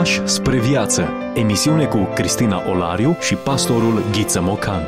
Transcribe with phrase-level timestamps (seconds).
[0.00, 1.08] Pași spre viață.
[1.34, 4.82] Emisiune cu Cristina Olariu și pastorul Ghiță Mocan.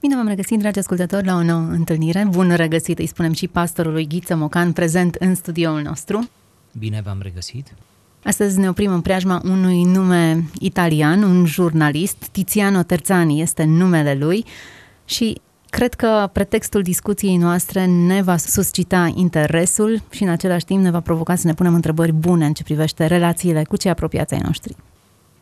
[0.00, 2.26] Bine v-am regăsit, dragi ascultători, la o nouă întâlnire.
[2.30, 6.28] Bun regăsit, îi spunem și pastorului Ghiță Mocan, prezent în studioul nostru.
[6.78, 7.74] Bine v-am regăsit.
[8.24, 14.44] Astăzi ne oprim în preajma unui nume italian, un jurnalist, Tiziano Terzani este numele lui
[15.04, 15.40] și
[15.74, 21.00] Cred că pretextul discuției noastre ne va suscita interesul și în același timp ne va
[21.00, 24.76] provoca să ne punem întrebări bune în ce privește relațiile cu cei apropiați ai noștri.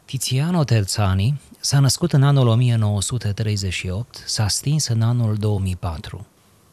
[0.04, 6.26] Tiziano Terzani s-a născut în anul 1938, s-a stins în anul 2004.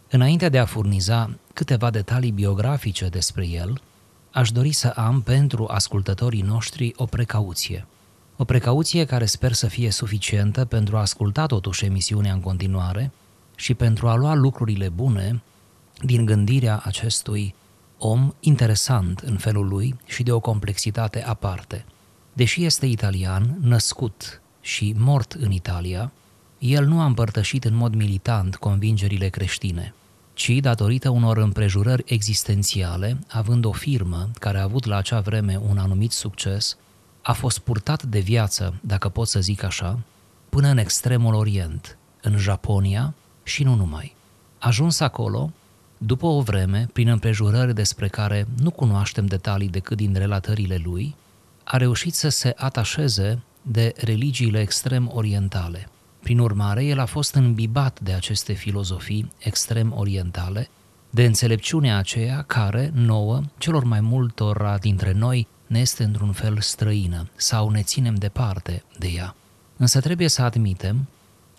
[0.09, 3.81] Înainte de a furniza câteva detalii biografice despre el,
[4.31, 7.85] aș dori să am pentru ascultătorii noștri o precauție.
[8.37, 13.11] O precauție care sper să fie suficientă pentru a asculta totuși emisiunea în continuare
[13.59, 15.41] și pentru a lua lucrurile bune
[16.01, 17.55] din gândirea acestui
[17.97, 21.85] om interesant în felul lui și de o complexitate aparte.
[22.33, 26.11] Deși este italian, născut și mort în Italia,
[26.57, 29.93] el nu a împărtășit în mod militant convingerile creștine,
[30.33, 35.77] ci datorită unor împrejurări existențiale, având o firmă care a avut la acea vreme un
[35.77, 36.77] anumit succes,
[37.21, 39.99] a fost purtat de viață, dacă pot să zic așa,
[40.49, 43.13] până în extremul Orient, în Japonia,
[43.49, 44.15] și nu numai.
[44.59, 45.51] Ajuns acolo,
[45.97, 51.15] după o vreme, prin împrejurări despre care nu cunoaștem detalii decât din relatările lui,
[51.63, 55.89] a reușit să se atașeze de religiile extrem orientale.
[56.23, 60.69] Prin urmare, el a fost îmbibat de aceste filozofii extrem orientale,
[61.09, 67.29] de înțelepciunea aceea care, nouă, celor mai multora dintre noi, ne este într-un fel străină
[67.35, 69.35] sau ne ținem departe de ea.
[69.77, 71.07] Însă trebuie să admitem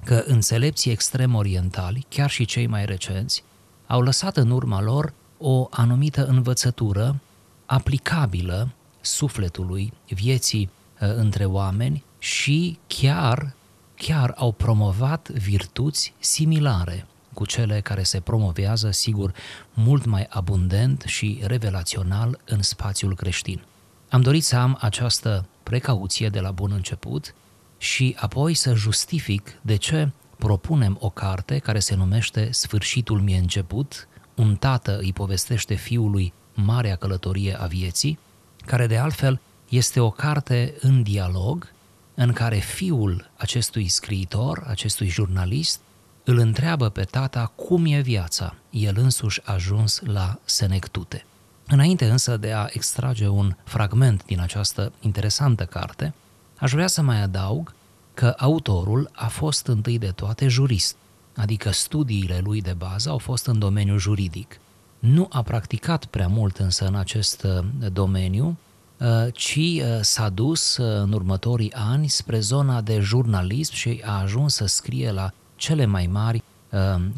[0.04, 3.44] că înțelepții extrem orientali, chiar și cei mai recenți,
[3.86, 7.20] au lăsat în urma lor o anumită învățătură
[7.66, 8.68] aplicabilă
[9.00, 10.70] sufletului, vieții
[11.00, 13.54] uh, între oameni și chiar,
[13.96, 19.34] chiar au promovat virtuți similare cu cele care se promovează, sigur,
[19.74, 23.62] mult mai abundent și revelațional în spațiul creștin.
[24.08, 27.34] Am dorit să am această precauție de la bun început
[27.80, 34.08] și apoi să justific de ce propunem o carte care se numește Sfârșitul mi început,
[34.34, 38.18] un tată îi povestește fiului Marea călătorie a vieții,
[38.66, 41.72] care de altfel este o carte în dialog
[42.14, 45.80] în care fiul acestui scriitor, acestui jurnalist,
[46.24, 48.54] îl întreabă pe tata cum e viața.
[48.70, 51.24] El însuși a ajuns la senectute.
[51.66, 56.14] Înainte însă de a extrage un fragment din această interesantă carte,
[56.60, 57.74] Aș vrea să mai adaug
[58.14, 60.96] că autorul a fost întâi de toate jurist,
[61.36, 64.60] adică studiile lui de bază au fost în domeniul juridic.
[64.98, 68.58] Nu a practicat prea mult însă în acest uh, domeniu,
[68.98, 74.54] uh, ci uh, s-a dus în următorii ani spre zona de jurnalism și a ajuns
[74.54, 76.42] să scrie la cele mai mari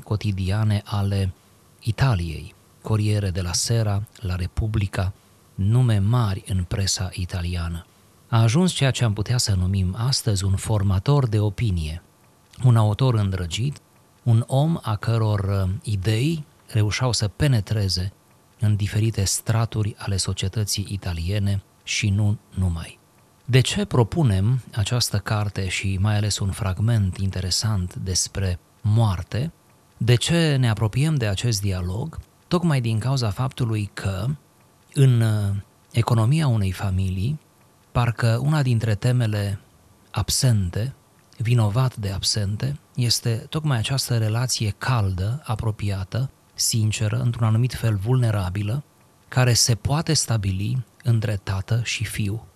[0.04, 1.32] cotidiane ale
[1.81, 5.12] Italiei, Corriere de la Sera, la Repubblica,
[5.54, 7.86] nume mari în presa italiană
[8.32, 12.03] a ajuns ceea ce am putea să numim astăzi un formator de opinie,
[12.65, 13.78] un autor îndrăgit,
[14.22, 18.12] un om a căror uh, idei reușeau să penetreze
[18.60, 22.98] în diferite straturi ale societății italiene și nu numai.
[23.44, 29.53] De ce propunem această carte și mai ales un fragment interesant despre moarte?
[29.97, 32.19] De ce ne apropiem de acest dialog?
[32.49, 34.26] Tocmai din cauza faptului că
[34.94, 35.56] în uh,
[35.91, 37.38] economia unei familii
[37.92, 39.60] Parcă una dintre temele
[40.10, 40.94] absente,
[41.38, 48.84] vinovat de absente, este tocmai această relație caldă, apropiată, sinceră, într-un anumit fel vulnerabilă,
[49.28, 52.47] care se poate stabili între tată și fiu.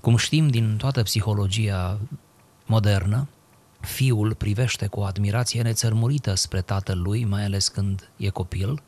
[0.00, 2.00] Cum știm din toată psihologia
[2.66, 3.28] modernă,
[3.80, 8.82] fiul privește cu o admirație nețărmurită spre tatăl lui, mai ales când e copil,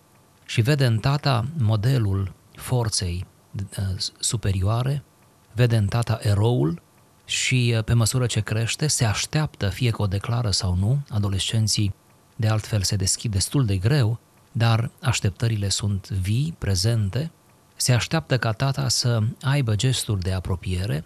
[0.44, 3.26] și vede în tata modelul forței
[3.58, 3.84] uh,
[4.18, 5.02] superioare,
[5.52, 6.82] vede în tata eroul
[7.24, 11.94] și uh, pe măsură ce crește se așteaptă, fie că o declară sau nu, adolescenții
[12.36, 14.18] de altfel se deschid destul de greu,
[14.52, 17.30] dar așteptările sunt vii, prezente,
[17.76, 21.04] se așteaptă ca tata să aibă gesturi de apropiere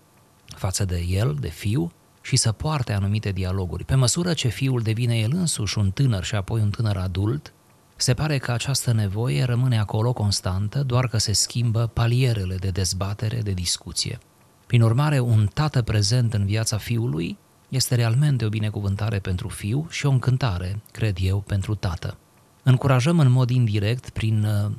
[0.56, 1.92] față de el, de fiu,
[2.26, 3.84] și să poarte anumite dialoguri.
[3.84, 7.52] Pe măsură ce fiul devine el însuși un tânăr și apoi un tânăr adult,
[7.96, 13.40] se pare că această nevoie rămâne acolo constantă, doar că se schimbă palierele de dezbatere,
[13.40, 14.18] de discuție.
[14.66, 20.06] Prin urmare, un tată prezent în viața fiului este realmente o binecuvântare pentru fiu și
[20.06, 22.16] o încântare, cred eu, pentru tată.
[22.62, 24.70] Încurajăm în mod indirect, prin uh,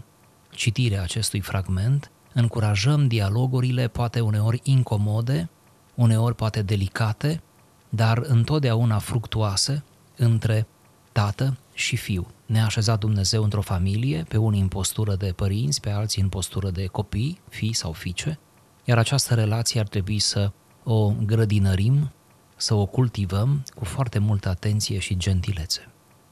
[0.50, 5.50] citirea acestui fragment, încurajăm dialogurile, poate uneori incomode,
[5.96, 7.42] uneori poate delicate,
[7.90, 9.84] dar întotdeauna fructuoase
[10.16, 10.68] între
[11.12, 12.28] tată și fiu.
[12.46, 16.70] Ne-a așezat Dumnezeu într-o familie, pe unii în postură de părinți, pe alții în postură
[16.70, 18.40] de copii, fii sau fiice,
[18.88, 20.52] iar această relație ar trebui să
[20.84, 22.12] o grădinărim,
[22.56, 25.88] să o cultivăm cu foarte multă atenție și gentilețe.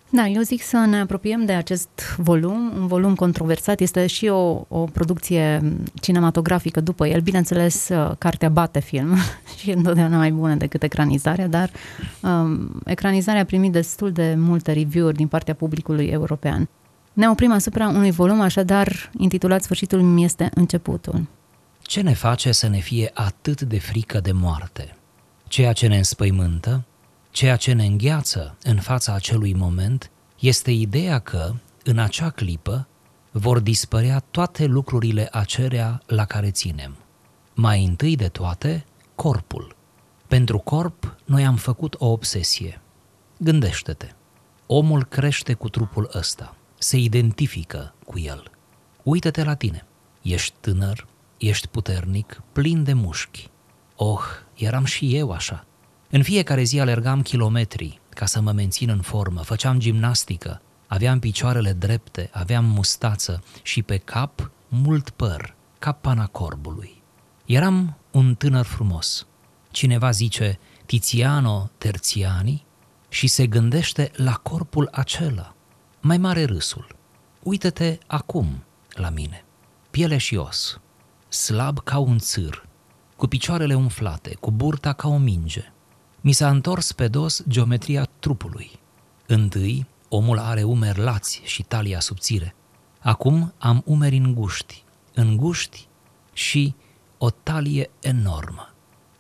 [0.10, 4.66] Da, eu zic să ne apropiem de acest volum, un volum controversat, este și o,
[4.68, 9.16] o producție cinematografică după el, bineînțeles, uh, cartea bate film
[9.60, 11.69] și întotdeauna mai bună decât ecranizarea, dar
[12.22, 16.69] um, ecranizarea a primit destul de multe review-uri din partea publicului european.
[17.13, 21.28] Ne oprim asupra unui volum, așadar, intitulat Sfârșitul mi este începutul.
[21.85, 24.95] Ce ne face să ne fie atât de frică de moarte?
[25.47, 26.85] Ceea ce ne înspăimântă,
[27.31, 31.53] ceea ce ne îngheață în fața acelui moment este ideea că,
[31.83, 32.87] în acea clipă,
[33.31, 36.95] vor dispărea toate lucrurile acelea la care ținem.
[37.53, 38.85] Mai întâi de toate,
[39.15, 39.75] corpul.
[40.27, 42.81] Pentru corp, noi am făcut o obsesie.
[43.37, 44.09] Gândește-te,
[44.65, 48.51] omul crește cu trupul ăsta, se identifică cu el.
[49.03, 49.85] Uită-te la tine.
[50.21, 53.49] Ești tânăr, ești puternic, plin de mușchi.
[53.95, 54.23] Oh,
[54.55, 55.65] eram și eu așa.
[56.09, 61.73] În fiecare zi alergam kilometri ca să mă mențin în formă, făceam gimnastică, aveam picioarele
[61.73, 67.01] drepte, aveam mustață și pe cap mult păr, ca pana corbului.
[67.45, 69.27] Eram un tânăr frumos.
[69.71, 72.65] Cineva zice Tiziano Terziani
[73.09, 75.55] și se gândește la corpul acela.
[76.01, 76.95] Mai mare râsul.
[77.43, 79.45] Uită-te acum la mine.
[79.91, 80.79] Piele și os,
[81.35, 82.65] slab ca un țâr,
[83.15, 85.71] cu picioarele umflate, cu burta ca o minge.
[86.21, 88.71] Mi s-a întors pe dos geometria trupului.
[89.27, 92.55] Întâi, omul are umeri lați și talia subțire.
[92.99, 94.83] Acum am umeri înguști,
[95.13, 95.87] înguști
[96.33, 96.75] și
[97.17, 98.73] o talie enormă.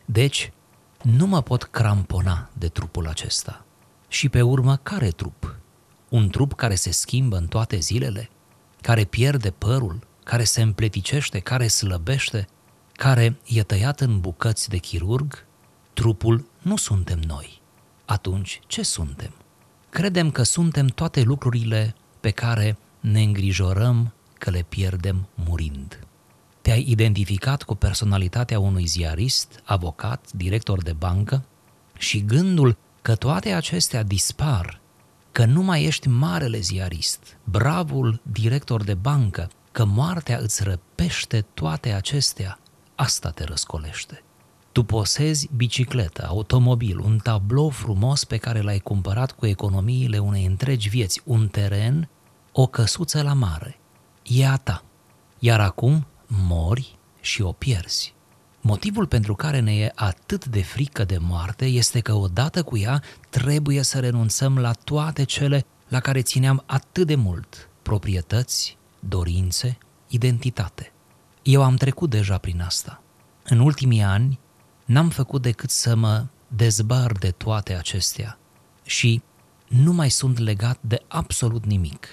[0.05, 0.51] Deci,
[1.01, 3.65] nu mă pot crampona de trupul acesta.
[4.07, 5.55] Și pe urmă, care trup?
[6.09, 8.29] Un trup care se schimbă în toate zilele?
[8.81, 9.99] Care pierde părul?
[10.25, 11.39] Care se împleticește?
[11.39, 12.47] Care slăbește?
[12.95, 15.45] care e tăiat în bucăți de chirurg,
[15.93, 17.61] trupul nu suntem noi.
[18.05, 19.31] Atunci ce suntem?
[19.89, 25.99] Credem că suntem toate lucrurile pe care ne îngrijorăm că le pierdem murind.
[26.61, 31.43] Te-ai identificat cu personalitatea unui ziarist, avocat, director de bancă
[31.97, 34.79] și gândul că toate acestea dispar,
[35.31, 41.91] că nu mai ești marele ziarist, bravul director de bancă, că moartea îți răpește toate
[41.91, 42.59] acestea,
[42.95, 44.23] asta te răscolește.
[44.71, 50.89] Tu posezi bicicletă, automobil, un tablou frumos pe care l-ai cumpărat cu economiile unei întregi
[50.89, 52.09] vieți, un teren,
[52.51, 53.79] o căsuță la mare.
[54.23, 54.83] E a ta.
[55.39, 58.13] Iar acum mori și o pierzi.
[58.61, 63.01] Motivul pentru care ne e atât de frică de moarte este că odată cu ea
[63.29, 68.77] trebuie să renunțăm la toate cele la care țineam atât de mult, proprietăți,
[69.07, 70.91] dorințe, identitate.
[71.43, 73.01] Eu am trecut deja prin asta.
[73.43, 74.39] În ultimii ani
[74.85, 78.39] n-am făcut decât să mă dezbar de toate acestea
[78.83, 79.21] și
[79.67, 82.07] nu mai sunt legat de absolut nimic,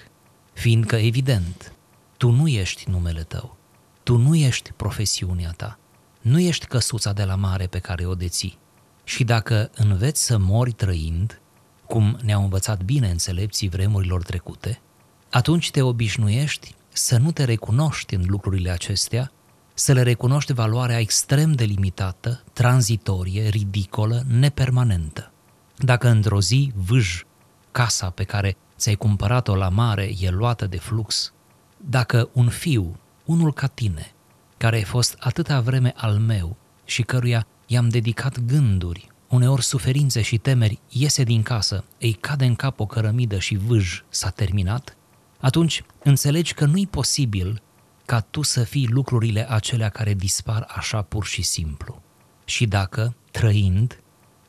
[0.53, 1.73] fiindcă, evident,
[2.17, 3.57] tu nu ești numele tău,
[4.03, 5.79] tu nu ești profesiunea ta,
[6.21, 8.57] nu ești căsuța de la mare pe care o deții.
[9.03, 11.41] Și dacă înveți să mori trăind,
[11.85, 14.81] cum ne-au învățat bine înțelepții vremurilor trecute,
[15.29, 19.31] atunci te obișnuiești să nu te recunoști în lucrurile acestea,
[19.73, 25.31] să le recunoști valoarea extrem de limitată, tranzitorie, ridicolă, nepermanentă.
[25.77, 27.23] Dacă într-o zi vâj
[27.71, 31.33] casa pe care ți-ai cumpărat-o la mare e luată de flux,
[31.77, 34.13] dacă un fiu, unul ca tine,
[34.57, 40.37] care ai fost atâta vreme al meu și căruia i-am dedicat gânduri, uneori suferințe și
[40.37, 44.97] temeri, iese din casă, îi cade în cap o cărămidă și vâj s-a terminat,
[45.43, 47.61] atunci înțelegi că nu-i posibil
[48.05, 52.01] ca tu să fii lucrurile acelea care dispar așa pur și simplu.
[52.45, 53.99] Și dacă, trăind,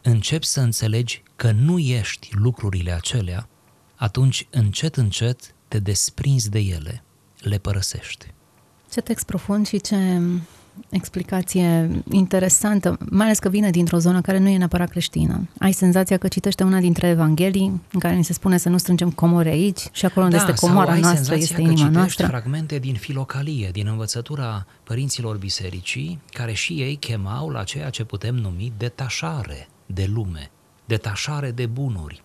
[0.02, 3.48] începi să înțelegi că nu ești lucrurile acelea,
[3.94, 7.04] atunci încet, încet te desprinzi de ele,
[7.38, 8.26] le părăsești.
[8.90, 10.20] Ce text profund și ce
[10.90, 15.48] explicație interesantă, mai ales că vine dintr-o zonă care nu e neapărat creștină.
[15.58, 19.10] Ai senzația că citește una dintre Evanghelii, în care ni se spune să nu strângem
[19.10, 22.26] comore aici și acolo unde da, este comora noastră este inima noastră.
[22.26, 28.34] fragmente din filocalie, din învățătura părinților bisericii, care și ei chemau la ceea ce putem
[28.34, 30.50] numi detașare de lume,
[30.84, 32.22] detașare de bunuri,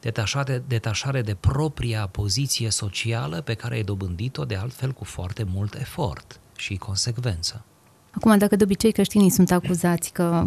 [0.00, 5.74] detașare, detașare de propria poziție socială pe care ai dobândit-o de altfel cu foarte mult
[5.74, 7.64] efort și consecvență.
[8.14, 10.44] Acum, dacă de obicei creștinii sunt acuzați că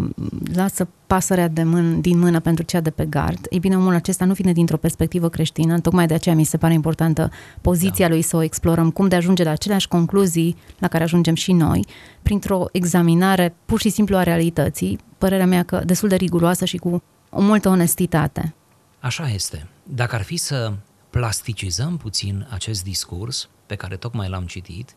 [0.54, 4.26] lasă pasărea de mân- din mână pentru cea de pe gard, ei bine, omul acesta
[4.26, 7.32] nu vine dintr-o perspectivă creștină, tocmai de aceea mi se pare importantă
[7.62, 8.14] poziția da.
[8.14, 11.86] lui să o explorăm, cum de ajunge la aceleași concluzii la care ajungem și noi,
[12.24, 17.04] printr-o examinare pur și simplu a realității, părerea mea că destul de riguroasă și cu
[17.30, 18.54] o multă onestitate.
[19.00, 19.68] Așa este.
[19.84, 20.74] Dacă ar fi să
[21.10, 24.96] plasticizăm puțin acest discurs pe care tocmai l-am citit,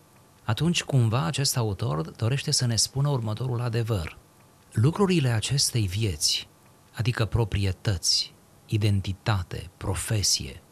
[0.48, 4.18] atunci cumva acest autor dorește să ne spună următorul adevăr.
[4.72, 6.48] Lucrurile acestei vieți,
[6.94, 8.34] adică proprietăți,
[8.66, 10.62] identitate, profesie,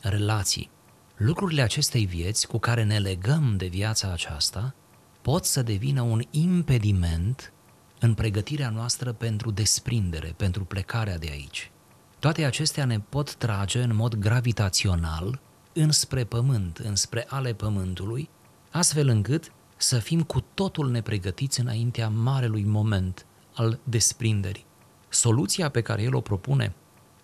[0.00, 0.70] relații,
[1.16, 4.74] lucrurile acestei vieți cu care ne legăm de viața aceasta
[5.22, 7.52] pot să devină un impediment
[8.00, 11.70] în pregătirea noastră pentru desprindere, pentru plecarea de aici.
[12.18, 15.40] Toate acestea ne pot trage în mod gravitațional
[15.72, 18.28] înspre pământ, înspre ale pământului,
[18.72, 24.66] astfel încât să fim cu totul nepregătiți înaintea marelui moment al desprinderii.
[25.08, 26.74] Soluția pe care el o propune,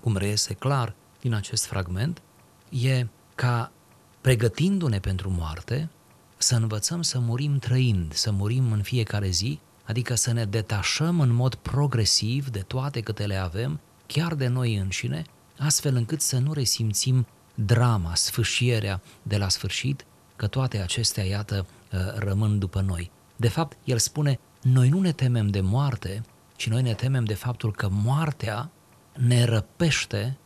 [0.01, 2.23] cum reiese clar din acest fragment,
[2.69, 3.73] e ca,
[4.21, 5.89] pregătindu-ne pentru moarte,
[6.37, 11.31] să învățăm să murim trăind, să murim în fiecare zi, adică să ne detașăm în
[11.31, 15.25] mod progresiv de toate câte le avem, chiar de noi înșine,
[15.59, 20.07] astfel încât să nu resimțim drama, sfâșierea de la sfârșit,
[20.39, 23.11] că toate acestea, iată, uh, rămân după noi.
[23.37, 26.23] De fapt, el spune, noi nu ne temem de moarte,
[26.57, 28.71] ci noi ne temem de faptul că moartea
[29.13, 30.37] ne răpește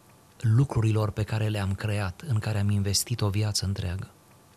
[0.40, 4.10] lucrurilor pe care le-am creat, în care am investit o viață întreagă.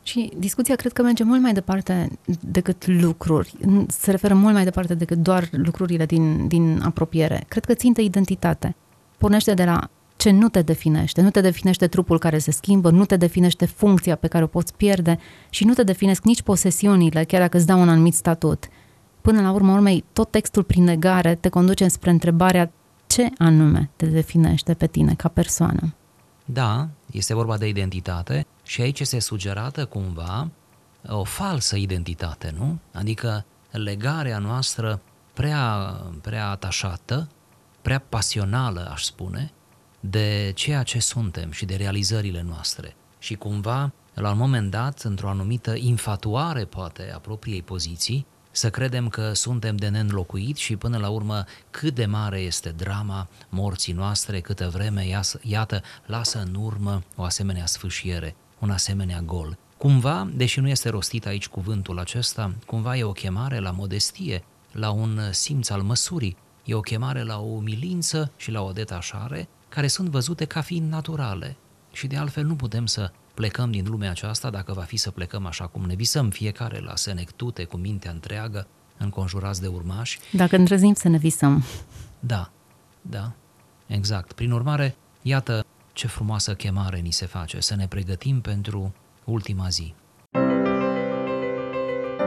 [0.03, 3.53] Și discuția cred că merge mult mai departe decât lucruri.
[3.87, 7.45] Se referă mult mai departe decât doar lucrurile din, din apropiere.
[7.47, 8.75] Cred că țintă identitate.
[9.17, 9.89] Pornește de la
[10.25, 11.21] ce nu te definește.
[11.21, 14.73] Nu te definește trupul care se schimbă, nu te definește funcția pe care o poți
[14.73, 18.67] pierde și nu te definesc nici posesiunile, chiar dacă îți dau un anumit statut.
[19.21, 22.71] Până la urmă urmei, tot textul prin negare te conduce spre întrebarea
[23.07, 25.93] ce anume te definește pe tine ca persoană.
[26.45, 30.49] Da, este vorba de identitate și aici se sugerată cumva
[31.07, 32.79] o falsă identitate, nu?
[32.93, 35.01] Adică legarea noastră
[35.33, 37.27] prea, prea atașată,
[37.81, 39.51] prea pasională, aș spune,
[40.09, 42.95] de ceea ce suntem și de realizările noastre.
[43.19, 49.09] Și cumva, la un moment dat, într-o anumită infatuare, poate, a propriei poziții, să credem
[49.09, 54.39] că suntem de neînlocuit și până la urmă cât de mare este drama morții noastre,
[54.39, 59.57] câtă vreme, iată, lasă în urmă o asemenea sfâșiere, un asemenea gol.
[59.77, 64.89] Cumva, deși nu este rostit aici cuvântul acesta, cumva e o chemare la modestie, la
[64.91, 69.87] un simț al măsurii, e o chemare la o umilință și la o detașare care
[69.87, 71.55] sunt văzute ca fiind naturale.
[71.91, 75.45] Și de altfel nu putem să plecăm din lumea aceasta dacă va fi să plecăm
[75.45, 78.67] așa cum ne visăm fiecare la senectute cu mintea întreagă,
[78.97, 80.19] înconjurați de urmași.
[80.31, 81.63] Dacă îndrăznim să ne visăm.
[82.19, 82.51] Da,
[83.01, 83.31] da,
[83.87, 84.33] exact.
[84.33, 88.93] Prin urmare, iată ce frumoasă chemare ni se face, să ne pregătim pentru
[89.23, 89.93] ultima zi.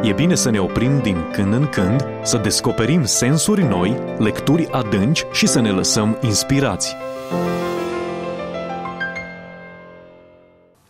[0.03, 5.25] E bine să ne oprim din când în când, să descoperim sensuri noi, lecturi adânci
[5.33, 6.95] și să ne lăsăm inspirați.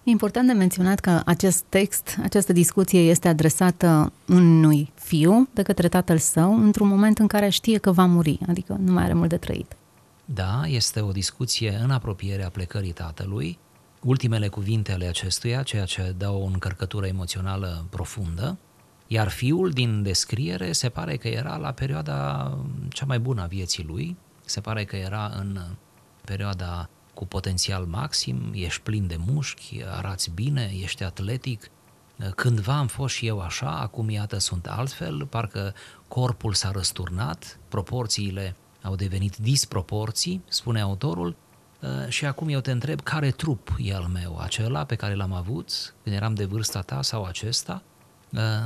[0.08, 5.88] E important de menționat că acest text, această discuție este adresată unui fiu de către
[5.88, 9.28] tatăl său într-un moment în care știe că va muri, adică nu mai are mult
[9.28, 9.76] de trăit.
[10.24, 13.58] Da, este o discuție în apropierea plecării tatălui,
[14.02, 18.58] ultimele cuvinte ale acestuia, ceea ce dă o încărcătură emoțională profundă,
[19.06, 23.84] iar fiul din descriere se pare că era la perioada cea mai bună a vieții
[23.84, 25.58] lui, se pare că era în
[26.28, 31.70] perioada cu potențial maxim, ești plin de mușchi, arăți bine, ești atletic.
[32.34, 35.74] Cândva am fost și eu așa, acum iată sunt altfel, parcă
[36.08, 41.36] corpul s-a răsturnat, proporțiile au devenit disproporții, spune autorul,
[42.08, 45.94] și acum eu te întreb care trup e al meu, acela pe care l-am avut
[46.02, 47.82] când eram de vârsta ta sau acesta?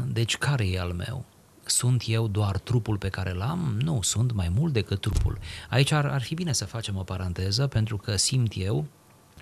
[0.06, 1.24] Deci care e al meu?
[1.72, 3.78] Sunt eu doar trupul pe care l-am?
[3.82, 5.38] Nu, sunt mai mult decât trupul.
[5.70, 8.86] Aici ar, ar fi bine să facem o paranteză, pentru că simt eu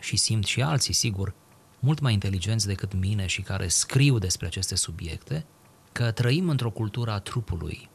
[0.00, 1.34] și simt și alții, sigur,
[1.78, 5.44] mult mai inteligenți decât mine și care scriu despre aceste subiecte,
[5.92, 7.88] că trăim într-o cultură a trupului,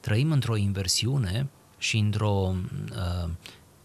[0.00, 1.48] trăim într-o inversiune
[1.78, 2.54] și într-o,
[2.90, 3.30] uh,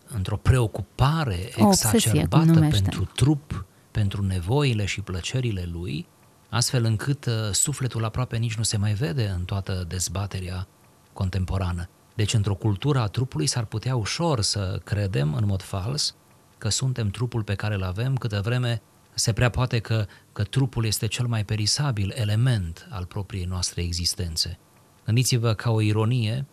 [0.08, 6.08] într-o preocupare exacerbată pentru trup, pentru nevoile și plăcerile lui,
[6.50, 10.68] astfel încât uh, sufletul aproape nici nu se mai vede în toată dezbaterea
[11.14, 11.90] contemporană.
[12.16, 16.16] Deci, într-o cultură a trupului s-ar putea ușor să credem, în mod fals,
[16.58, 18.82] că suntem trupul pe care îl avem câtă vreme
[19.14, 24.60] Se prea poate că, că trupul este cel mai perisabil element al propriei noastre existențe.
[25.06, 26.46] Gândiți-vă ca o ironie,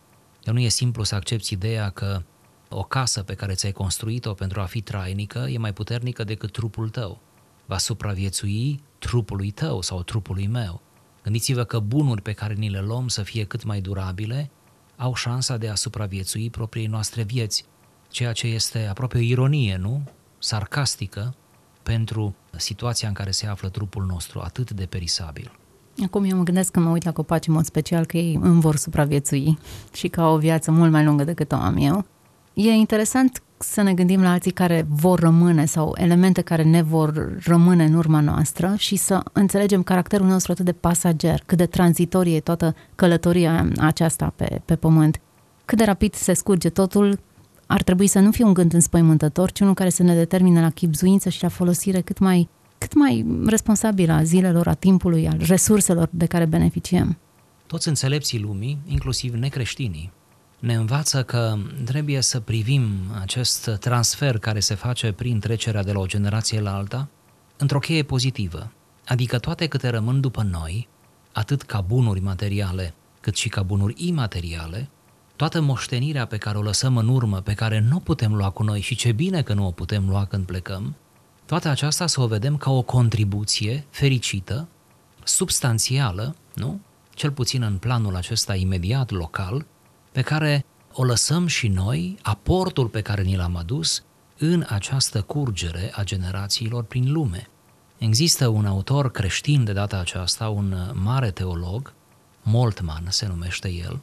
[0.44, 2.22] că nu e simplu să accepti ideea că
[2.68, 6.88] o casă pe care ți-ai construit-o pentru a fi trainică e mai puternică decât trupul
[6.88, 7.20] tău.
[7.66, 10.80] Va supraviețui trupului tău sau trupului meu.
[11.22, 14.50] Gândiți-vă că bunuri pe care ni le luăm să fie cât mai durabile
[14.96, 17.64] au șansa de a supraviețui propriei noastre vieți,
[18.08, 20.02] ceea ce este aproape o ironie, nu?
[20.38, 21.34] Sarcastică
[21.82, 25.58] pentru situația în care se află trupul nostru, atât de perisabil.
[26.04, 28.60] Acum eu mă gândesc că mă uit la copaci în mod special că ei îmi
[28.60, 29.58] vor supraviețui
[29.92, 32.06] și că au o viață mult mai lungă decât o am eu.
[32.58, 37.38] E interesant să ne gândim la alții care vor rămâne sau elemente care ne vor
[37.44, 42.36] rămâne în urma noastră și să înțelegem caracterul nostru atât de pasager, cât de tranzitorie
[42.36, 45.20] e toată călătoria aceasta pe, pe pământ.
[45.64, 47.20] Cât de rapid se scurge totul,
[47.66, 50.70] ar trebui să nu fie un gând înspăimântător, ci unul care să ne determine la
[50.70, 52.48] chipzuință și la folosire cât mai,
[52.78, 57.18] cât mai responsabilă a zilelor, a timpului, al resurselor de care beneficiem.
[57.66, 60.12] Toți înțelepții lumii, inclusiv necreștinii,
[60.66, 62.82] ne învață că trebuie să privim
[63.20, 67.08] acest transfer care se face prin trecerea de la o generație la alta
[67.56, 68.72] într-o cheie pozitivă,
[69.06, 70.88] adică toate câte rămân după noi,
[71.32, 74.88] atât ca bunuri materiale, cât și ca bunuri imateriale,
[75.36, 78.80] toată moștenirea pe care o lăsăm în urmă, pe care nu putem lua cu noi
[78.80, 80.94] și ce bine că nu o putem lua când plecăm,
[81.44, 84.68] toată aceasta să o vedem ca o contribuție fericită,
[85.24, 86.80] substanțială, nu?
[87.14, 89.66] Cel puțin în planul acesta imediat, local,
[90.16, 94.02] pe care o lăsăm și noi, aportul pe care ni l-am adus
[94.38, 97.48] în această curgere a generațiilor prin lume.
[97.98, 101.92] Există un autor creștin de data aceasta, un mare teolog,
[102.42, 104.00] Moltmann se numește el,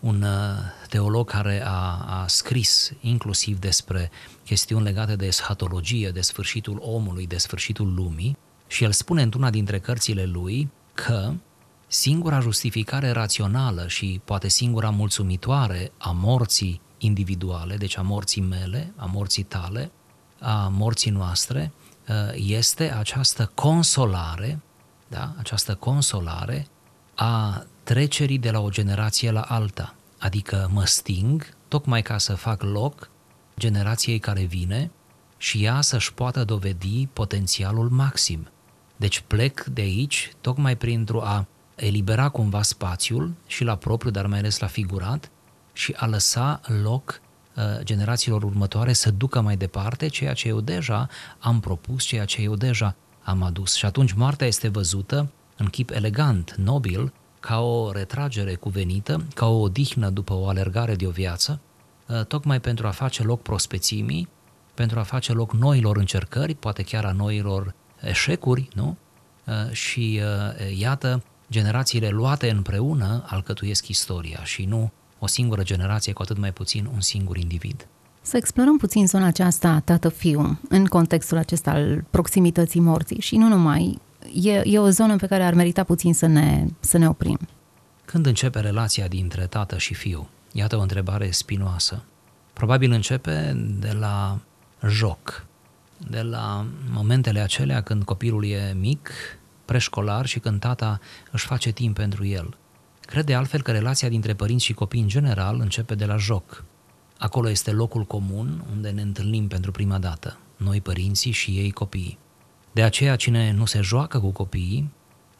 [0.00, 0.56] un uh,
[0.88, 4.10] teolog care a, a scris inclusiv despre
[4.44, 8.36] chestiuni legate de eschatologie, de sfârșitul omului, de sfârșitul lumii,
[8.66, 11.32] și el spune într-una dintre cărțile lui că
[11.86, 19.04] singura justificare rațională și poate singura mulțumitoare a morții individuale, deci a morții mele, a
[19.04, 19.90] morții tale,
[20.40, 21.72] a morții noastre,
[22.08, 24.60] uh, este această consolare,
[25.08, 25.34] da?
[25.38, 26.66] această consolare
[27.14, 29.94] a trecerii de la o generație la alta.
[30.18, 33.10] Adică mă sting tocmai ca să fac loc
[33.58, 34.90] generației care vine
[35.36, 38.48] și ea să-și poată dovedi potențialul maxim.
[38.96, 41.46] Deci plec de aici tocmai printr-o a
[41.76, 45.30] elibera cumva spațiul și la propriu, dar mai ales la figurat
[45.72, 47.20] și a lăsa loc
[47.56, 51.08] uh, generațiilor următoare să ducă mai departe ceea ce eu deja
[51.38, 53.74] am propus, ceea ce eu deja am adus.
[53.74, 59.60] Și atunci moartea este văzută în chip elegant, nobil, ca o retragere cuvenită, ca o
[59.60, 61.60] odihnă după o alergare de o viață,
[62.06, 64.28] uh, tocmai pentru a face loc prospețimii,
[64.74, 68.96] pentru a face loc noilor încercări, poate chiar a noilor eșecuri, nu?
[69.44, 70.20] Uh, și
[70.76, 76.88] iată, generațiile luate împreună alcătuiesc istoria și nu o singură generație, cu atât mai puțin
[76.94, 77.86] un singur individ.
[78.22, 83.98] Să explorăm puțin zona aceasta tată-fiu în contextul acesta al proximității morții și nu numai.
[84.34, 87.38] E, e o zonă pe care ar merita puțin să ne, să ne oprim.
[88.04, 90.28] Când începe relația dintre tată și fiu?
[90.52, 92.02] Iată o întrebare spinoasă.
[92.52, 94.38] Probabil începe de la
[94.88, 95.46] joc,
[96.10, 99.10] de la momentele acelea când copilul e mic
[99.66, 101.00] preșcolar și când tata
[101.30, 102.56] își face timp pentru el.
[103.00, 106.64] Crede altfel că relația dintre părinți și copii în general începe de la joc.
[107.18, 112.18] Acolo este locul comun unde ne întâlnim pentru prima dată, noi părinții și ei copiii.
[112.72, 114.90] De aceea cine nu se joacă cu copiii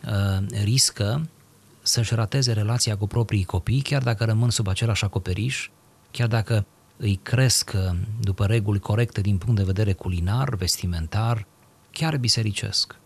[0.04, 1.28] uh, riscă
[1.82, 5.70] să-și rateze relația cu proprii copii, chiar dacă rămân sub același acoperiș,
[6.10, 11.46] chiar dacă îi cresc uh, după reguli corecte din punct de vedere culinar, vestimentar,
[11.90, 12.96] chiar bisericesc.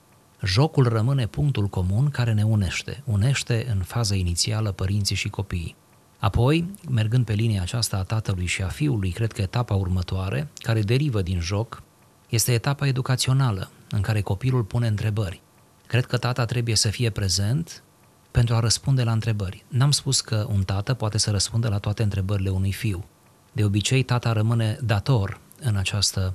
[0.44, 5.76] Jocul rămâne punctul comun care ne unește, unește în faza inițială părinții și copiii.
[6.18, 10.82] Apoi, mergând pe linia aceasta a tatălui și a fiului, cred că etapa următoare, care
[10.82, 11.82] derivă din joc,
[12.28, 15.40] este etapa educațională, în care copilul pune întrebări.
[15.86, 17.82] Cred că tata trebuie să fie prezent
[18.30, 19.64] pentru a răspunde la întrebări.
[19.68, 23.04] N-am spus că un tată poate să răspundă la toate întrebările unui fiu.
[23.52, 26.34] De obicei, tata rămâne dator în această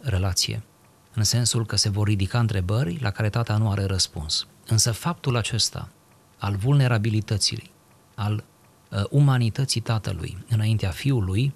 [0.00, 0.62] relație
[1.16, 4.46] în sensul că se vor ridica întrebări la care tata nu are răspuns.
[4.66, 5.88] Însă faptul acesta
[6.38, 7.70] al vulnerabilității,
[8.14, 8.44] al
[8.90, 11.54] uh, umanității tatălui înaintea fiului,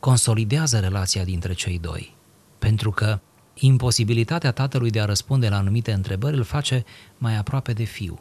[0.00, 2.14] consolidează relația dintre cei doi.
[2.58, 3.20] Pentru că
[3.54, 6.84] imposibilitatea tatălui de a răspunde la anumite întrebări îl face
[7.18, 8.20] mai aproape de fiu.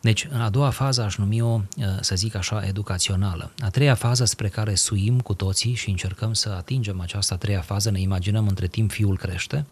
[0.00, 3.52] Deci, în a doua fază aș numi-o, uh, să zic așa, educațională.
[3.58, 7.60] A treia fază spre care suim cu toții și încercăm să atingem această a treia
[7.60, 9.66] fază, ne imaginăm între timp fiul crește,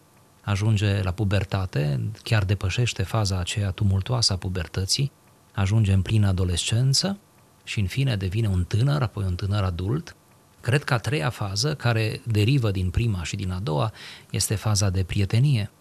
[0.49, 5.11] ajunge la pubertate, chiar depășește faza aceea tumultoasă a pubertății,
[5.53, 7.17] ajunge în plină adolescență
[7.63, 10.15] și în fine devine un tânăr, apoi un tânăr adult.
[10.61, 13.91] Cred că a treia fază, care derivă din prima și din a doua,
[14.29, 15.71] este faza de prietenie,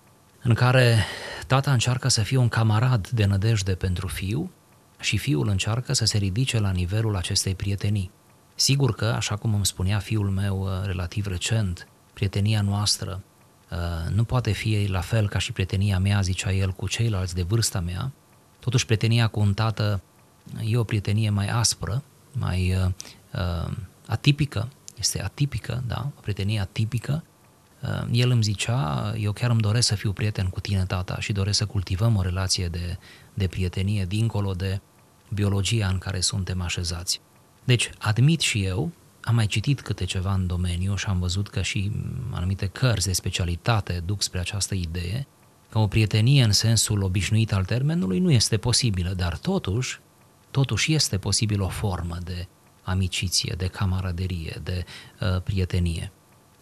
[0.43, 1.05] în care
[1.47, 4.51] tata încearcă să fie un camarad de nădejde pentru fiu
[5.01, 8.11] și fiul încearcă să se ridice la nivelul acestei prietenii.
[8.55, 13.28] Sigur că, așa cum îmi spunea fiul meu uh, relativ recent, prietenia noastră uh,
[14.11, 17.81] nu poate fi la fel ca și prietenia mea, zicea el, cu ceilalți de vârsta
[17.81, 18.13] mea.
[18.61, 20.03] Totuși, prietenia cu un tată
[20.65, 22.03] e o prietenie mai aspră,
[22.33, 22.91] mai uh,
[23.33, 23.73] uh,
[24.07, 27.25] atipică, este atipică, da, o prietenie atipică.
[27.83, 31.33] Uh, el îmi zicea, eu chiar îmi doresc să fiu prieten cu tine, tata, și
[31.33, 32.99] doresc să cultivăm o relație de,
[33.35, 34.81] de prietenie dincolo de
[35.29, 37.21] biologia în care suntem așezați.
[37.65, 38.91] Deci, admit și eu,
[39.29, 41.91] am mai citit câte ceva în domeniu și am văzut că și
[42.31, 45.27] anumite cărți de specialitate duc spre această idee,
[45.71, 50.01] că o prietenie în sensul obișnuit al termenului nu este posibilă, dar totuși,
[50.51, 52.47] totuși este posibil o formă de
[52.83, 54.85] amiciție, de camaraderie, de
[55.21, 56.13] uh, prietenie.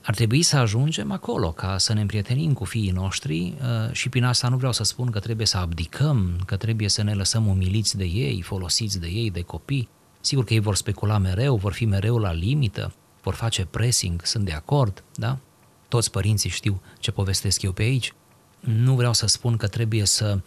[0.03, 4.25] Ar trebui să ajungem acolo ca să ne împrietenim cu fiii noștri uh, și prin
[4.25, 7.97] asta nu vreau să spun că trebuie să abdicăm, că trebuie să ne lăsăm umiliți
[7.97, 9.89] de ei, folosiți de ei, de copii,
[10.27, 14.45] Sigur că ei vor specula mereu, vor fi mereu la limită, vor face pressing, sunt
[14.45, 15.39] de acord, da?
[15.89, 18.13] Toți părinții știu ce povestesc eu pe aici.
[18.61, 20.39] Nu vreau să spun că trebuie să,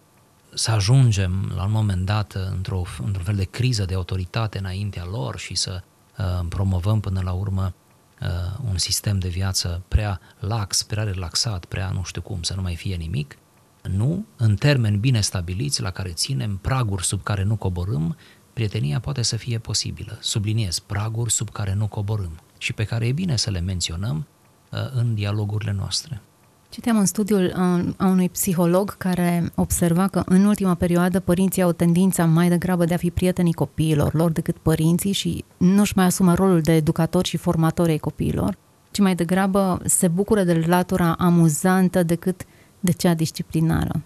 [0.54, 5.38] să ajungem la un moment dat într-o, într-un fel de criză de autoritate înaintea lor
[5.38, 5.82] și să
[6.18, 7.74] uh, promovăm până la urmă
[8.22, 8.28] uh,
[8.70, 12.76] un sistem de viață prea lax, prea relaxat, prea nu știu cum, să nu mai
[12.76, 13.38] fie nimic.
[13.82, 18.18] Nu, în termeni bine stabiliți, la care ținem, praguri sub care nu coborâm,
[18.60, 20.18] prietenia poate să fie posibilă.
[20.22, 24.26] Subliniez, praguri sub care nu coborâm și pe care e bine să le menționăm
[24.72, 26.22] uh, în dialogurile noastre.
[26.70, 31.72] Citeam un studiul uh, a unui psiholog care observa că în ultima perioadă părinții au
[31.72, 36.34] tendința mai degrabă de a fi prietenii copiilor lor decât părinții și nu-și mai asumă
[36.34, 38.58] rolul de educator și formator ai copiilor,
[38.92, 42.42] ci mai degrabă se bucură de latura amuzantă decât
[42.80, 44.02] de cea disciplinară.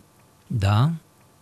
[0.47, 0.91] Da,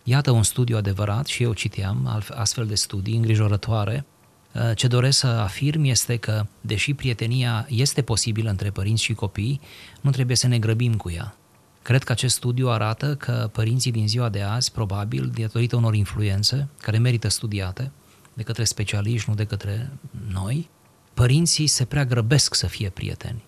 [0.04, 4.06] Iată un studiu adevărat și eu citeam astfel de studii îngrijorătoare.
[4.54, 9.62] Uh, ce doresc să afirm este că, deși prietenia este posibilă între părinți și copii,
[10.02, 11.36] nu trebuie să ne grăbim cu ea.
[11.82, 16.68] Cred că acest studiu arată că părinții din ziua de azi, probabil, datorită unor influențe
[16.82, 17.92] care merită studiate
[18.34, 19.92] de către specialiști, nu de către
[20.32, 20.70] noi,
[21.14, 23.44] părinții se prea grăbesc să fie prieteni.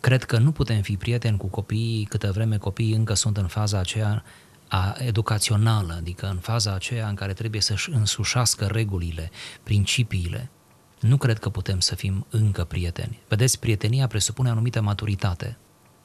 [0.00, 3.78] Cred că nu putem fi prieteni cu copiii câtă vreme copiii încă sunt în faza
[3.78, 4.24] aceea
[4.74, 9.30] a educațională, adică în faza aceea în care trebuie să-și însușească regulile,
[9.62, 10.50] principiile,
[11.00, 13.20] nu cred că putem să fim încă prieteni.
[13.28, 15.56] Vedeți, prietenia presupune anumită maturitate.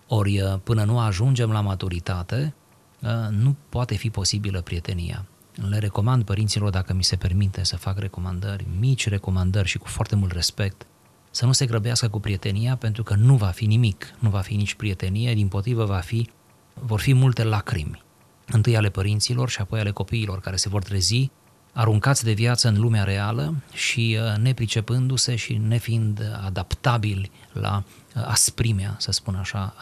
[0.07, 2.53] Ori uh, până nu ajungem la maturitate,
[3.01, 5.25] uh, nu poate fi posibilă prietenia.
[5.69, 10.15] Le recomand părinților, dacă mi se permite să fac recomandări, mici recomandări și cu foarte
[10.15, 10.85] mult respect,
[11.31, 14.55] să nu se grăbească cu prietenia pentru că nu va fi nimic, nu va fi
[14.55, 16.29] nici prietenie, din potrivă va fi,
[16.73, 18.07] vor fi multe lacrimi
[18.51, 21.29] întâi ale părinților și apoi ale copiilor care se vor trezi
[21.73, 27.83] aruncați de viață în lumea reală și uh, nepricepându-se și nefiind adaptabili la
[28.15, 29.75] uh, asprimea, să spun așa,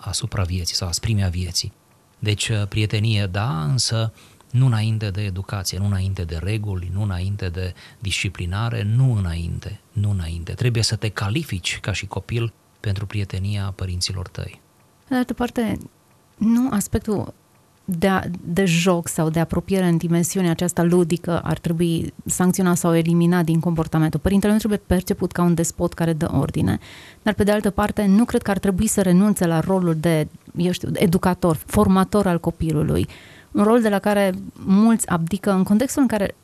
[0.00, 1.72] asupra vieții sau asprimea vieții.
[2.18, 4.12] Deci uh, prietenie da, însă
[4.50, 10.10] nu înainte de educație, nu înainte de reguli, nu înainte de disciplinare, nu înainte, nu
[10.10, 10.52] înainte.
[10.52, 14.60] Trebuie să te califici ca și copil pentru prietenia părinților tăi.
[15.08, 15.78] De altă parte,
[16.36, 17.34] nu aspectul
[17.98, 22.96] de, a, de joc sau de apropiere în dimensiunea aceasta ludică ar trebui sancționat sau
[22.96, 24.20] eliminat din comportamentul.
[24.20, 26.78] Părintele nu trebuie perceput ca un despot care dă ordine,
[27.22, 30.28] dar pe de altă parte nu cred că ar trebui să renunțe la rolul de,
[30.56, 33.08] eu știu, educator, formator al copilului.
[33.52, 34.34] Un rol de la care
[34.66, 36.34] mulți abdică în contextul în care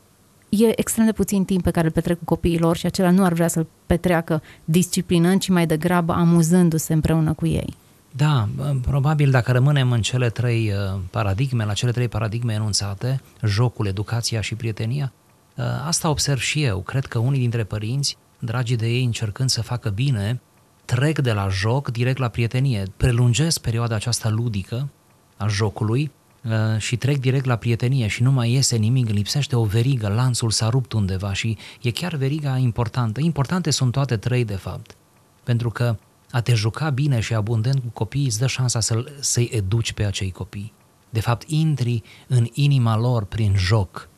[0.49, 3.23] e extrem de puțin timp pe care îl petrec cu copiii lor și acela nu
[3.23, 7.73] ar vrea să-l petreacă disciplinând, ci mai degrabă amuzându-se împreună cu ei.
[8.17, 8.47] Da,
[8.81, 14.41] probabil dacă rămânem în cele trei uh, paradigme, la cele trei paradigme enunțate, jocul, educația
[14.41, 15.13] și prietenia,
[15.55, 16.79] uh, asta observ și eu.
[16.79, 20.41] Cred că unii dintre părinți, dragii de ei încercând să facă bine,
[20.85, 24.89] trec de la joc direct la prietenie, prelungesc perioada aceasta ludică
[25.37, 26.11] a jocului
[26.43, 30.49] uh, și trec direct la prietenie și nu mai iese nimic, lipsește o verigă, lanțul
[30.49, 33.21] s-a rupt undeva și e chiar veriga importantă.
[33.21, 34.95] Importante sunt toate trei, de fapt,
[35.43, 35.95] pentru că
[36.31, 40.03] a te juca bine și abundent cu copiii îți dă șansa să, să-i educi pe
[40.03, 40.73] acei copii.
[41.09, 44.09] De fapt, intri în inima lor prin joc,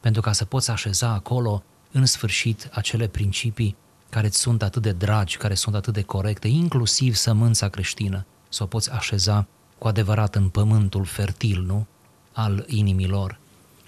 [0.00, 3.76] pentru ca să poți așeza acolo, în sfârșit, acele principii
[4.10, 8.62] care îți sunt atât de dragi, care sunt atât de corecte, inclusiv sămânța creștină, să
[8.62, 9.46] o poți așeza
[9.78, 11.86] cu adevărat în pământul fertil, nu?
[12.32, 13.38] Al inimilor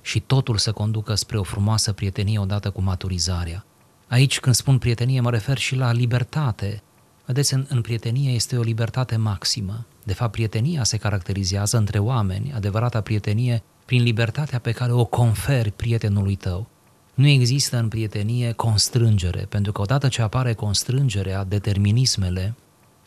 [0.02, 3.64] și totul să conducă spre o frumoasă prietenie odată cu maturizarea.
[4.08, 6.82] Aici, când spun prietenie, mă refer și la libertate.
[7.28, 9.86] Vedeți, în, în prietenie este o libertate maximă.
[10.04, 15.70] De fapt, prietenia se caracterizează între oameni, adevărata prietenie, prin libertatea pe care o conferi
[15.70, 16.68] prietenului tău.
[17.14, 22.54] Nu există în prietenie constrângere, pentru că odată ce apare constrângerea, determinismele,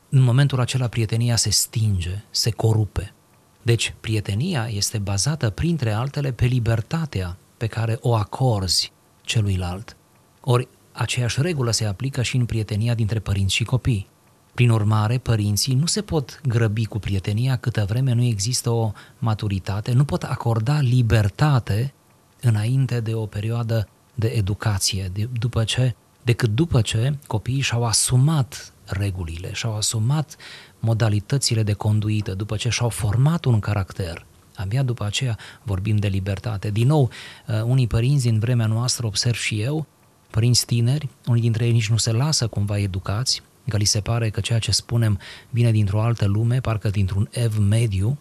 [0.09, 3.13] în momentul acela prietenia se stinge, se corupe.
[3.61, 9.97] Deci, prietenia este bazată, printre altele, pe libertatea pe care o acorzi celuilalt.
[10.41, 14.09] Ori, aceeași regulă se aplică și în prietenia dintre părinți și copii.
[14.53, 19.91] Prin urmare, părinții nu se pot grăbi cu prietenia câtă vreme nu există o maturitate,
[19.91, 21.93] nu pot acorda libertate
[22.41, 28.73] înainte de o perioadă de educație, de, după ce, decât după ce copiii și-au asumat
[28.85, 30.35] regulile, și-au asumat
[30.79, 34.25] modalitățile de conduită, după ce și-au format un caracter.
[34.55, 36.69] Abia după aceea vorbim de libertate.
[36.69, 37.09] Din nou,
[37.47, 39.87] uh, unii părinți din vremea noastră, observ și eu,
[40.31, 44.29] părinți tineri, unii dintre ei nici nu se lasă cumva educați, că li se pare
[44.29, 48.17] că ceea ce spunem vine dintr-o altă lume, parcă dintr-un ev mediu,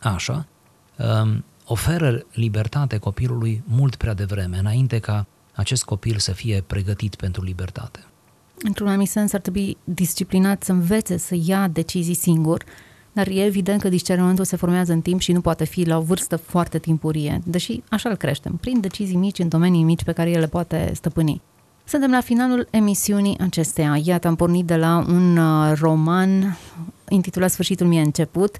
[0.00, 0.46] așa,
[0.96, 7.42] um, oferă libertate copilului mult prea devreme, înainte ca acest copil să fie pregătit pentru
[7.42, 8.04] libertate.
[8.62, 12.64] Într-un anumit sens ar trebui disciplinat să învețe să ia decizii singur,
[13.12, 16.00] dar e evident că discernământul se formează în timp și nu poate fi la o
[16.00, 20.30] vârstă foarte timpurie, deși așa îl creștem, prin decizii mici în domenii mici pe care
[20.30, 21.42] el le poate stăpâni.
[21.84, 24.00] Suntem la finalul emisiunii acesteia.
[24.04, 26.58] Iată, am pornit de la un uh, roman
[27.08, 28.56] intitulat Sfârșitul mi-a început,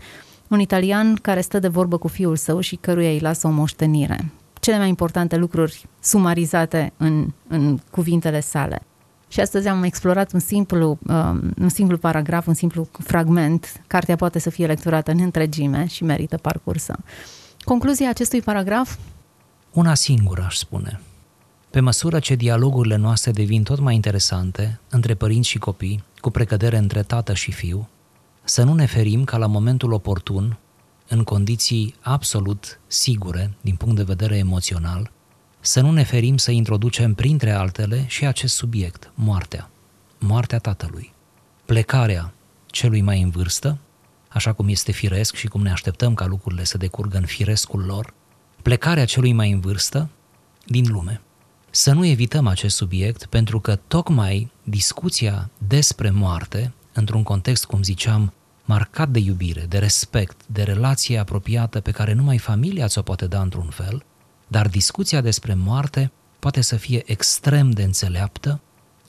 [0.49, 4.33] un italian care stă de vorbă cu fiul său și căruia îi lasă o moștenire.
[4.61, 8.83] Cele mai importante lucruri sumarizate în, în cuvintele sale.
[9.29, 13.83] Și astăzi am explorat un simplu, um, un simplu paragraf, un simplu fragment.
[13.87, 16.99] Cartea poate să fie lecturată în întregime și merită parcursă.
[17.65, 18.97] Concluzia acestui paragraf?
[19.73, 21.01] Una singură, aș spune.
[21.73, 26.77] Pe măsură ce dialogurile noastre devin tot mai interesante, între părinți și copii, cu precădere
[26.77, 27.89] între tată și fiu,
[28.45, 30.59] să nu ne ferim ca la momentul oportun,
[31.09, 35.11] în condiții absolut sigure din punct de vedere emoțional,
[35.61, 39.71] să nu ne ferim să introducem printre altele și acest subiect, moartea.
[40.19, 41.13] Moartea tatălui.
[41.65, 42.33] Plecarea
[42.67, 43.79] celui mai în vârstă,
[44.29, 48.15] așa cum este firesc și cum ne așteptăm ca lucrurile să decurgă în firescul lor,
[48.63, 50.09] plecarea celui mai în vârstă
[50.67, 51.21] din lume.
[51.75, 58.33] Să nu evităm acest subiect pentru că tocmai discuția despre moarte, într-un context, cum ziceam,
[58.65, 63.41] marcat de iubire, de respect, de relație apropiată pe care numai familia ți-o poate da
[63.41, 64.05] într-un fel,
[64.49, 68.61] dar discuția despre moarte poate să fie extrem de înțeleaptă,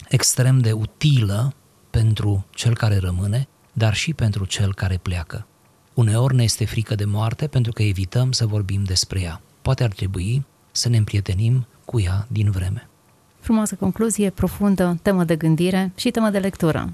[0.10, 1.54] extrem de utilă
[1.89, 5.47] pentru cel care rămâne, dar și pentru cel care pleacă.
[5.93, 9.41] Uneori ne este frică de moarte pentru că evităm să vorbim despre ea.
[9.62, 12.88] Poate ar trebui să ne împrietenim cu ea din vreme.
[13.39, 16.89] Frumoasă concluzie, profundă, temă de gândire și temă de lectură.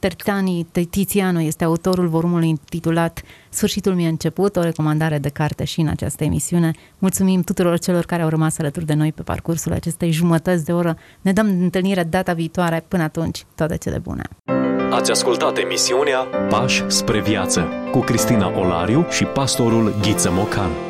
[0.00, 5.88] Tertani Tiziano este autorul volumului intitulat Sfârșitul mi-a început, o recomandare de carte și în
[5.88, 6.70] această emisiune.
[6.98, 10.96] Mulțumim tuturor celor care au rămas alături de noi pe parcursul acestei jumătăți de oră.
[11.20, 12.84] Ne dăm întâlnire data viitoare.
[12.88, 14.22] Până atunci, toate cele bune!
[14.90, 20.87] Ați ascultat emisiunea Pași spre viață cu Cristina Olariu și pastorul Ghiță Mocan.